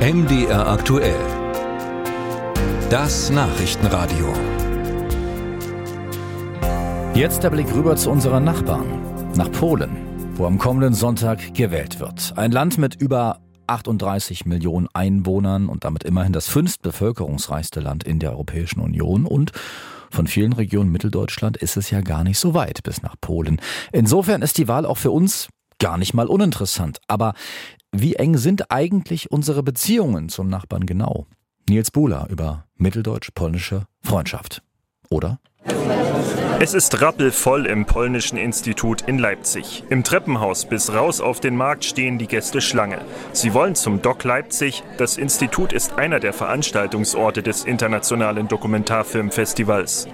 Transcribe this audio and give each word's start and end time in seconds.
MDR 0.00 0.66
aktuell. 0.66 1.20
Das 2.88 3.28
Nachrichtenradio. 3.28 4.32
Jetzt 7.12 7.42
der 7.42 7.50
Blick 7.50 7.70
rüber 7.74 7.96
zu 7.96 8.10
unseren 8.10 8.44
Nachbarn, 8.44 8.86
nach 9.36 9.52
Polen, 9.52 9.90
wo 10.36 10.46
am 10.46 10.56
kommenden 10.56 10.94
Sonntag 10.94 11.52
gewählt 11.52 12.00
wird. 12.00 12.32
Ein 12.36 12.50
Land 12.50 12.78
mit 12.78 12.94
über 12.94 13.40
38 13.66 14.46
Millionen 14.46 14.88
Einwohnern 14.94 15.68
und 15.68 15.84
damit 15.84 16.04
immerhin 16.04 16.32
das 16.32 16.48
fünftbevölkerungsreichste 16.48 17.80
Land 17.80 18.02
in 18.02 18.20
der 18.20 18.30
Europäischen 18.30 18.80
Union 18.80 19.26
und 19.26 19.52
von 20.10 20.26
vielen 20.26 20.54
Regionen 20.54 20.90
Mitteldeutschland 20.90 21.58
ist 21.58 21.76
es 21.76 21.90
ja 21.90 22.00
gar 22.00 22.24
nicht 22.24 22.38
so 22.38 22.54
weit 22.54 22.82
bis 22.84 23.02
nach 23.02 23.16
Polen. 23.20 23.60
Insofern 23.92 24.40
ist 24.40 24.56
die 24.56 24.66
Wahl 24.66 24.86
auch 24.86 24.96
für 24.96 25.10
uns 25.10 25.50
gar 25.80 25.98
nicht 25.98 26.14
mal 26.14 26.28
uninteressant. 26.28 27.00
Aber 27.08 27.34
wie 27.90 28.14
eng 28.14 28.36
sind 28.36 28.70
eigentlich 28.70 29.32
unsere 29.32 29.64
Beziehungen 29.64 30.28
zum 30.28 30.48
Nachbarn 30.48 30.86
genau? 30.86 31.26
Nils 31.68 31.90
Buhler 31.90 32.28
über 32.30 32.66
mitteldeutsch-polnische 32.76 33.86
Freundschaft. 34.02 34.62
Oder? 35.08 35.40
Es 36.62 36.74
ist 36.74 37.00
rappelvoll 37.00 37.64
im 37.64 37.86
Polnischen 37.86 38.36
Institut 38.36 39.00
in 39.06 39.18
Leipzig. 39.18 39.82
Im 39.88 40.04
Treppenhaus 40.04 40.66
bis 40.66 40.92
raus 40.92 41.22
auf 41.22 41.40
den 41.40 41.56
Markt 41.56 41.86
stehen 41.86 42.18
die 42.18 42.26
Gäste 42.26 42.60
Schlange. 42.60 42.98
Sie 43.32 43.54
wollen 43.54 43.74
zum 43.74 44.02
Doc 44.02 44.24
Leipzig. 44.24 44.82
Das 44.98 45.16
Institut 45.16 45.72
ist 45.72 45.96
einer 45.96 46.20
der 46.20 46.34
Veranstaltungsorte 46.34 47.42
des 47.42 47.64
internationalen 47.64 48.46
Dokumentarfilmfestivals. 48.46 50.06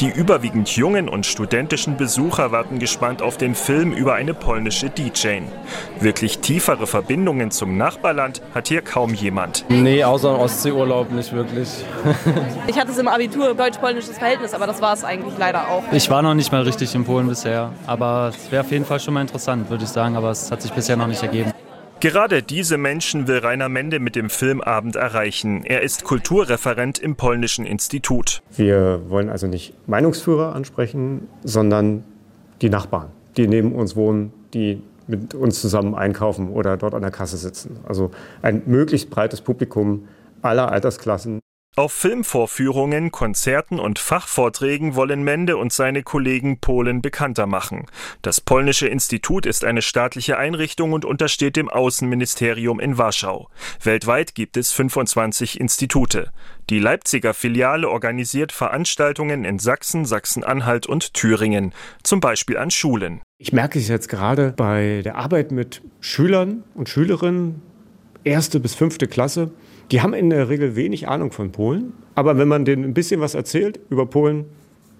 Die 0.00 0.08
überwiegend 0.08 0.70
jungen 0.70 1.08
und 1.08 1.24
studentischen 1.24 1.96
Besucher 1.96 2.50
warten 2.50 2.80
gespannt 2.80 3.22
auf 3.22 3.36
den 3.36 3.54
Film 3.54 3.92
über 3.92 4.14
eine 4.14 4.34
polnische 4.34 4.90
DJ. 4.90 5.42
Wirklich 6.00 6.40
tiefere 6.40 6.88
Verbindungen 6.88 7.52
zum 7.52 7.76
Nachbarland 7.76 8.42
hat 8.56 8.66
hier 8.66 8.82
kaum 8.82 9.14
jemand. 9.14 9.66
Nee, 9.68 10.02
außer 10.02 10.34
im 10.34 10.40
Ostseeurlaub 10.40 11.12
nicht 11.12 11.32
wirklich. 11.32 11.68
ich 12.66 12.76
hatte 12.76 12.90
es 12.90 12.98
im 12.98 13.06
Abitur 13.06 13.54
deutsch-polnisches 13.54 14.18
Verhältnis, 14.18 14.52
aber 14.52 14.66
das 14.66 14.82
war 14.82 14.94
es 14.94 15.04
eigentlich 15.04 15.34
leider 15.38 15.68
auch. 15.68 15.91
Ich 15.94 16.08
war 16.08 16.22
noch 16.22 16.32
nicht 16.32 16.50
mal 16.50 16.62
richtig 16.62 16.94
in 16.94 17.04
Polen 17.04 17.28
bisher, 17.28 17.70
aber 17.86 18.32
es 18.34 18.50
wäre 18.50 18.62
auf 18.62 18.70
jeden 18.70 18.86
Fall 18.86 18.98
schon 18.98 19.12
mal 19.12 19.20
interessant, 19.20 19.68
würde 19.68 19.84
ich 19.84 19.90
sagen, 19.90 20.16
aber 20.16 20.30
es 20.30 20.50
hat 20.50 20.62
sich 20.62 20.72
bisher 20.72 20.96
noch 20.96 21.06
nicht 21.06 21.22
ergeben. 21.22 21.52
Gerade 22.00 22.42
diese 22.42 22.78
Menschen 22.78 23.28
will 23.28 23.38
Rainer 23.38 23.68
Mende 23.68 24.00
mit 24.00 24.16
dem 24.16 24.30
Filmabend 24.30 24.96
erreichen. 24.96 25.64
Er 25.64 25.82
ist 25.82 26.04
Kulturreferent 26.04 26.98
im 26.98 27.16
Polnischen 27.16 27.66
Institut. 27.66 28.42
Wir 28.56 29.02
wollen 29.08 29.28
also 29.28 29.46
nicht 29.46 29.74
Meinungsführer 29.86 30.54
ansprechen, 30.54 31.28
sondern 31.44 32.04
die 32.62 32.70
Nachbarn, 32.70 33.10
die 33.36 33.46
neben 33.46 33.72
uns 33.72 33.94
wohnen, 33.94 34.32
die 34.54 34.82
mit 35.06 35.34
uns 35.34 35.60
zusammen 35.60 35.94
einkaufen 35.94 36.48
oder 36.48 36.78
dort 36.78 36.94
an 36.94 37.02
der 37.02 37.10
Kasse 37.10 37.36
sitzen. 37.36 37.80
Also 37.86 38.12
ein 38.40 38.62
möglichst 38.64 39.10
breites 39.10 39.42
Publikum 39.42 40.08
aller 40.40 40.72
Altersklassen. 40.72 41.40
Auf 41.74 41.94
Filmvorführungen, 41.94 43.12
Konzerten 43.12 43.80
und 43.80 43.98
Fachvorträgen 43.98 44.94
wollen 44.94 45.22
Mende 45.22 45.56
und 45.56 45.72
seine 45.72 46.02
Kollegen 46.02 46.58
Polen 46.58 47.00
bekannter 47.00 47.46
machen. 47.46 47.86
Das 48.20 48.42
Polnische 48.42 48.88
Institut 48.88 49.46
ist 49.46 49.64
eine 49.64 49.80
staatliche 49.80 50.36
Einrichtung 50.36 50.92
und 50.92 51.06
untersteht 51.06 51.56
dem 51.56 51.70
Außenministerium 51.70 52.78
in 52.78 52.98
Warschau. 52.98 53.48
Weltweit 53.82 54.34
gibt 54.34 54.58
es 54.58 54.70
25 54.70 55.58
Institute. 55.58 56.30
Die 56.68 56.78
Leipziger 56.78 57.32
Filiale 57.32 57.88
organisiert 57.88 58.52
Veranstaltungen 58.52 59.46
in 59.46 59.58
Sachsen, 59.58 60.04
Sachsen-Anhalt 60.04 60.86
und 60.86 61.14
Thüringen, 61.14 61.72
zum 62.02 62.20
Beispiel 62.20 62.58
an 62.58 62.70
Schulen. 62.70 63.22
Ich 63.38 63.54
merke 63.54 63.78
es 63.78 63.88
jetzt 63.88 64.10
gerade 64.10 64.52
bei 64.58 65.00
der 65.02 65.16
Arbeit 65.16 65.52
mit 65.52 65.80
Schülern 66.00 66.64
und 66.74 66.90
Schülerinnen, 66.90 67.62
erste 68.24 68.60
bis 68.60 68.74
fünfte 68.74 69.08
Klasse 69.08 69.52
die 69.92 70.00
haben 70.00 70.14
in 70.14 70.30
der 70.30 70.48
Regel 70.48 70.74
wenig 70.74 71.06
Ahnung 71.08 71.30
von 71.30 71.52
Polen. 71.52 71.92
Aber 72.14 72.38
wenn 72.38 72.48
man 72.48 72.64
denen 72.64 72.84
ein 72.84 72.94
bisschen 72.94 73.20
was 73.20 73.34
erzählt 73.34 73.78
über 73.90 74.06
Polen, 74.06 74.46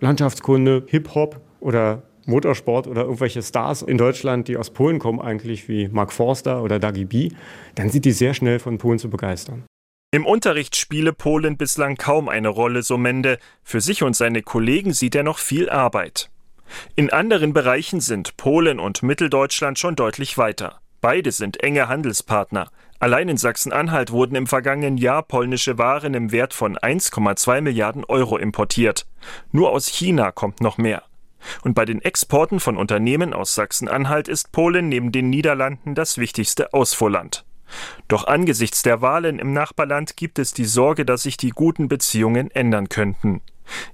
Landschaftskunde, 0.00 0.84
Hip-Hop 0.86 1.40
oder 1.60 2.02
Motorsport 2.24 2.86
oder 2.86 3.02
irgendwelche 3.02 3.42
Stars 3.42 3.82
in 3.82 3.98
Deutschland, 3.98 4.48
die 4.48 4.56
aus 4.56 4.70
Polen 4.70 4.98
kommen, 4.98 5.20
eigentlich 5.20 5.68
wie 5.68 5.88
Mark 5.88 6.12
Forster 6.12 6.62
oder 6.62 6.78
Dagi 6.78 7.04
B, 7.04 7.30
dann 7.74 7.90
sind 7.90 8.04
die 8.04 8.12
sehr 8.12 8.34
schnell 8.34 8.58
von 8.58 8.78
Polen 8.78 8.98
zu 8.98 9.10
begeistern. 9.10 9.64
Im 10.10 10.24
Unterricht 10.24 10.74
spiele 10.76 11.12
Polen 11.12 11.58
bislang 11.58 11.96
kaum 11.96 12.30
eine 12.30 12.48
Rolle, 12.48 12.82
so 12.82 12.96
Mende. 12.96 13.38
Für 13.62 13.82
sich 13.82 14.02
und 14.02 14.16
seine 14.16 14.42
Kollegen 14.42 14.94
sieht 14.94 15.14
er 15.14 15.22
noch 15.22 15.38
viel 15.38 15.68
Arbeit. 15.68 16.30
In 16.96 17.10
anderen 17.10 17.52
Bereichen 17.52 18.00
sind 18.00 18.36
Polen 18.38 18.78
und 18.78 19.02
Mitteldeutschland 19.02 19.78
schon 19.78 19.96
deutlich 19.96 20.38
weiter. 20.38 20.80
Beide 21.00 21.30
sind 21.30 21.62
enge 21.62 21.88
Handelspartner. 21.88 22.70
Allein 23.00 23.28
in 23.28 23.36
Sachsen-Anhalt 23.36 24.10
wurden 24.10 24.34
im 24.34 24.48
vergangenen 24.48 24.96
Jahr 24.96 25.22
polnische 25.22 25.78
Waren 25.78 26.14
im 26.14 26.32
Wert 26.32 26.52
von 26.52 26.76
1,2 26.76 27.60
Milliarden 27.60 28.04
Euro 28.04 28.36
importiert. 28.36 29.06
Nur 29.52 29.70
aus 29.70 29.86
China 29.86 30.32
kommt 30.32 30.60
noch 30.60 30.78
mehr. 30.78 31.04
Und 31.62 31.74
bei 31.74 31.84
den 31.84 32.02
Exporten 32.02 32.58
von 32.58 32.76
Unternehmen 32.76 33.32
aus 33.32 33.54
Sachsen-Anhalt 33.54 34.26
ist 34.26 34.50
Polen 34.50 34.88
neben 34.88 35.12
den 35.12 35.30
Niederlanden 35.30 35.94
das 35.94 36.18
wichtigste 36.18 36.72
Ausfuhrland. 36.72 37.44
Doch 38.08 38.26
angesichts 38.26 38.82
der 38.82 39.00
Wahlen 39.00 39.38
im 39.38 39.52
Nachbarland 39.52 40.16
gibt 40.16 40.38
es 40.40 40.52
die 40.52 40.64
Sorge, 40.64 41.04
dass 41.04 41.22
sich 41.22 41.36
die 41.36 41.50
guten 41.50 41.86
Beziehungen 41.88 42.50
ändern 42.50 42.88
könnten. 42.88 43.42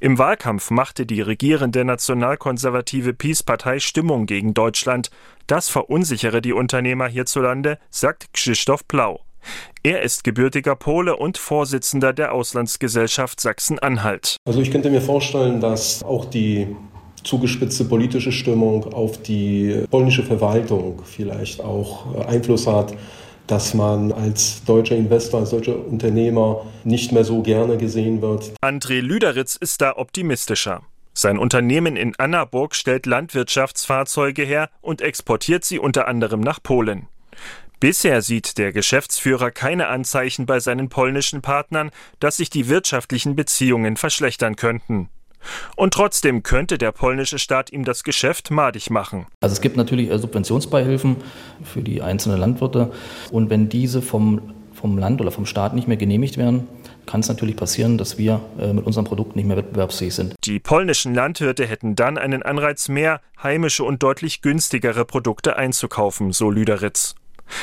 Im 0.00 0.18
Wahlkampf 0.18 0.70
machte 0.70 1.06
die 1.06 1.20
regierende 1.20 1.84
nationalkonservative 1.84 3.14
Peace-Partei 3.14 3.78
Stimmung 3.78 4.26
gegen 4.26 4.54
Deutschland. 4.54 5.10
Das 5.46 5.68
verunsichere 5.68 6.40
die 6.42 6.52
Unternehmer 6.52 7.08
hierzulande, 7.08 7.78
sagt 7.90 8.32
Krzysztof 8.32 8.86
Plau. 8.88 9.20
Er 9.82 10.02
ist 10.02 10.22
gebürtiger 10.22 10.76
Pole 10.76 11.16
und 11.16 11.38
Vorsitzender 11.38 12.12
der 12.12 12.32
Auslandsgesellschaft 12.32 13.40
Sachsen-Anhalt. 13.40 14.36
Also 14.44 14.60
ich 14.60 14.70
könnte 14.70 14.90
mir 14.90 15.00
vorstellen, 15.00 15.60
dass 15.60 16.02
auch 16.04 16.24
die 16.24 16.68
zugespitzte 17.24 17.84
politische 17.84 18.32
Stimmung 18.32 18.92
auf 18.92 19.20
die 19.22 19.84
polnische 19.90 20.22
Verwaltung 20.22 21.02
vielleicht 21.04 21.60
auch 21.60 22.26
Einfluss 22.26 22.66
hat 22.66 22.94
dass 23.46 23.74
man 23.74 24.12
als 24.12 24.64
deutscher 24.64 24.96
Investor, 24.96 25.40
als 25.40 25.50
deutscher 25.50 25.76
Unternehmer 25.86 26.64
nicht 26.84 27.12
mehr 27.12 27.24
so 27.24 27.42
gerne 27.42 27.76
gesehen 27.76 28.22
wird. 28.22 28.52
André 28.62 29.00
Lüderitz 29.00 29.56
ist 29.56 29.80
da 29.80 29.96
optimistischer. 29.96 30.82
Sein 31.14 31.38
Unternehmen 31.38 31.96
in 31.96 32.14
Annaburg 32.16 32.74
stellt 32.74 33.04
Landwirtschaftsfahrzeuge 33.06 34.44
her 34.44 34.70
und 34.80 35.02
exportiert 35.02 35.64
sie 35.64 35.78
unter 35.78 36.08
anderem 36.08 36.40
nach 36.40 36.62
Polen. 36.62 37.08
Bisher 37.80 38.22
sieht 38.22 38.58
der 38.58 38.72
Geschäftsführer 38.72 39.50
keine 39.50 39.88
Anzeichen 39.88 40.46
bei 40.46 40.60
seinen 40.60 40.88
polnischen 40.88 41.42
Partnern, 41.42 41.90
dass 42.20 42.36
sich 42.36 42.48
die 42.48 42.68
wirtschaftlichen 42.68 43.34
Beziehungen 43.34 43.96
verschlechtern 43.96 44.56
könnten. 44.56 45.08
Und 45.76 45.94
trotzdem 45.94 46.42
könnte 46.42 46.78
der 46.78 46.92
polnische 46.92 47.38
Staat 47.38 47.72
ihm 47.72 47.84
das 47.84 48.04
Geschäft 48.04 48.50
madig 48.50 48.90
machen. 48.90 49.26
Also 49.40 49.54
es 49.54 49.60
gibt 49.60 49.76
natürlich 49.76 50.10
äh, 50.10 50.18
Subventionsbeihilfen 50.18 51.16
für 51.64 51.82
die 51.82 52.02
einzelnen 52.02 52.38
Landwirte. 52.38 52.92
Und 53.30 53.50
wenn 53.50 53.68
diese 53.68 54.02
vom, 54.02 54.54
vom 54.74 54.98
Land 54.98 55.20
oder 55.20 55.30
vom 55.30 55.46
Staat 55.46 55.74
nicht 55.74 55.88
mehr 55.88 55.96
genehmigt 55.96 56.36
werden, 56.36 56.66
kann 57.06 57.20
es 57.20 57.28
natürlich 57.28 57.56
passieren, 57.56 57.98
dass 57.98 58.18
wir 58.18 58.40
äh, 58.58 58.72
mit 58.72 58.86
unserem 58.86 59.04
Produkt 59.04 59.36
nicht 59.36 59.46
mehr 59.46 59.56
wettbewerbsfähig 59.56 60.14
sind. 60.14 60.34
Die 60.44 60.60
polnischen 60.60 61.14
Landwirte 61.14 61.66
hätten 61.66 61.96
dann 61.96 62.18
einen 62.18 62.42
Anreiz 62.42 62.88
mehr, 62.88 63.20
heimische 63.42 63.84
und 63.84 64.02
deutlich 64.02 64.42
günstigere 64.42 65.04
Produkte 65.04 65.56
einzukaufen, 65.56 66.32
so 66.32 66.50
Lüderitz. 66.50 67.14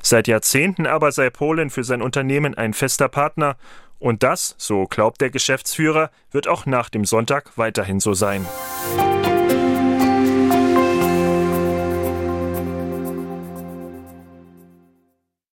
Seit 0.00 0.28
Jahrzehnten 0.28 0.86
aber 0.86 1.12
sei 1.12 1.30
Polen 1.30 1.70
für 1.70 1.84
sein 1.84 2.02
Unternehmen 2.02 2.54
ein 2.54 2.72
fester 2.72 3.08
Partner 3.08 3.56
und 4.02 4.24
das, 4.24 4.56
so 4.58 4.86
glaubt 4.86 5.20
der 5.20 5.30
Geschäftsführer, 5.30 6.10
wird 6.32 6.48
auch 6.48 6.66
nach 6.66 6.90
dem 6.90 7.04
Sonntag 7.04 7.56
weiterhin 7.56 8.00
so 8.00 8.14
sein. 8.14 8.44